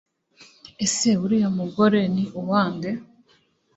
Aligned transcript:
ese 0.85 1.09
uriya 1.23 1.49
mugore 1.59 2.01
ni 2.13 2.23
uwa 2.39 2.61
nde 2.73 2.91